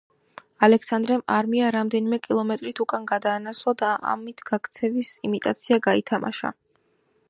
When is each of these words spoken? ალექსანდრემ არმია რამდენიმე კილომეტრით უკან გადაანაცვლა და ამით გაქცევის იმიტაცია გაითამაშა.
ალექსანდრემ 0.67 1.21
არმია 1.35 1.67
რამდენიმე 1.75 2.19
კილომეტრით 2.25 2.81
უკან 2.87 3.07
გადაანაცვლა 3.13 3.77
და 3.83 3.93
ამით 4.15 4.45
გაქცევის 4.51 5.15
იმიტაცია 5.31 5.83
გაითამაშა. 5.91 6.57